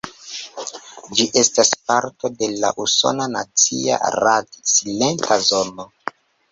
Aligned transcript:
Ĝi 1.19 1.25
estas 1.41 1.71
parto 1.91 2.33
de 2.41 2.49
la 2.65 2.73
Usona 2.87 3.31
Nacia 3.37 4.01
Radi-Silenta 4.21 5.41
Zono. 5.53 5.91